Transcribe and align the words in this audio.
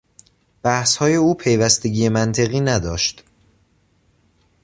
بحثهای 0.63 1.15
او 1.15 1.35
پیوستگی 1.35 2.09
منطقی 2.09 2.61
نداشت. 2.61 3.23